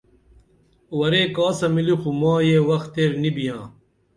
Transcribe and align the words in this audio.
ورے 0.97 1.21
کاسہ 1.35 1.67
ملی 1.73 1.95
خو 2.01 2.09
ماں 2.19 2.37
یہ 2.47 2.57
وخ 2.67 2.83
تیر 2.93 3.11
نی 3.21 3.29
بیاں 3.35 3.61